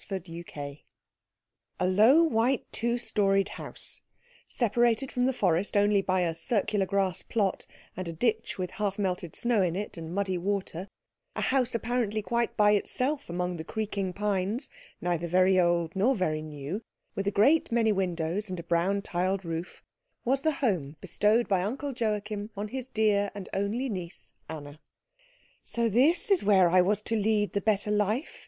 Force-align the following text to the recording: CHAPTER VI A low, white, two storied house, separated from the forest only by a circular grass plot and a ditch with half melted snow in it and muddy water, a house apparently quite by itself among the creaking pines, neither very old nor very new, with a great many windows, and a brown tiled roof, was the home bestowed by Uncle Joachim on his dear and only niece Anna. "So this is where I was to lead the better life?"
CHAPTER 0.03 0.31
VI 0.41 0.83
A 1.79 1.85
low, 1.85 2.23
white, 2.23 2.65
two 2.71 2.97
storied 2.97 3.49
house, 3.49 4.01
separated 4.47 5.11
from 5.11 5.27
the 5.27 5.31
forest 5.31 5.77
only 5.77 6.01
by 6.01 6.21
a 6.21 6.33
circular 6.33 6.87
grass 6.87 7.21
plot 7.21 7.67
and 7.95 8.07
a 8.07 8.11
ditch 8.11 8.57
with 8.57 8.71
half 8.71 8.97
melted 8.97 9.35
snow 9.35 9.61
in 9.61 9.75
it 9.75 9.97
and 9.97 10.11
muddy 10.11 10.39
water, 10.39 10.87
a 11.35 11.41
house 11.41 11.75
apparently 11.75 12.23
quite 12.23 12.57
by 12.57 12.71
itself 12.71 13.29
among 13.29 13.57
the 13.57 13.63
creaking 13.63 14.11
pines, 14.11 14.69
neither 15.01 15.27
very 15.27 15.59
old 15.59 15.95
nor 15.95 16.15
very 16.15 16.41
new, 16.41 16.81
with 17.13 17.27
a 17.27 17.31
great 17.31 17.71
many 17.71 17.91
windows, 17.91 18.49
and 18.49 18.59
a 18.59 18.63
brown 18.63 19.03
tiled 19.03 19.45
roof, 19.45 19.83
was 20.25 20.41
the 20.41 20.53
home 20.65 20.95
bestowed 20.99 21.47
by 21.47 21.61
Uncle 21.61 21.93
Joachim 21.95 22.49
on 22.57 22.69
his 22.69 22.87
dear 22.87 23.29
and 23.35 23.49
only 23.53 23.87
niece 23.87 24.33
Anna. 24.49 24.79
"So 25.61 25.89
this 25.89 26.31
is 26.31 26.43
where 26.43 26.69
I 26.71 26.81
was 26.81 27.03
to 27.03 27.15
lead 27.15 27.53
the 27.53 27.61
better 27.61 27.91
life?" 27.91 28.39